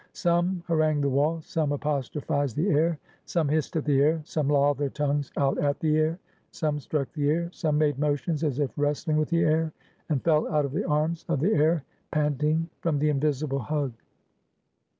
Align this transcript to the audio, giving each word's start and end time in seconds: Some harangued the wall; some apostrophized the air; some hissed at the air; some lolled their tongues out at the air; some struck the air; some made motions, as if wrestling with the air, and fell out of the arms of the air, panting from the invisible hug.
Some 0.13 0.63
harangued 0.65 1.03
the 1.03 1.09
wall; 1.09 1.41
some 1.41 1.71
apostrophized 1.71 2.55
the 2.55 2.69
air; 2.71 2.97
some 3.25 3.47
hissed 3.47 3.75
at 3.75 3.85
the 3.85 4.01
air; 4.01 4.19
some 4.25 4.47
lolled 4.47 4.79
their 4.79 4.89
tongues 4.89 5.31
out 5.37 5.59
at 5.59 5.79
the 5.79 5.95
air; 5.95 6.17
some 6.49 6.79
struck 6.79 7.13
the 7.13 7.29
air; 7.29 7.49
some 7.53 7.77
made 7.77 7.99
motions, 7.99 8.43
as 8.43 8.57
if 8.57 8.71
wrestling 8.77 9.17
with 9.17 9.29
the 9.29 9.43
air, 9.43 9.71
and 10.09 10.23
fell 10.23 10.51
out 10.51 10.65
of 10.65 10.71
the 10.71 10.85
arms 10.89 11.23
of 11.29 11.39
the 11.39 11.53
air, 11.53 11.83
panting 12.09 12.67
from 12.79 12.97
the 12.97 13.09
invisible 13.11 13.59
hug. 13.59 13.93